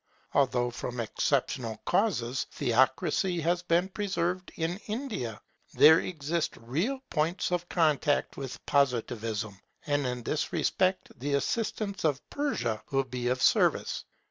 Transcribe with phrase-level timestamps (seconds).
[0.33, 5.39] Although from exceptional causes Theocracy has been preserved in India,
[5.75, 12.27] there exist real points of contact with Positivism; and in this respect the assistance of
[12.31, 14.03] Persia will be of service.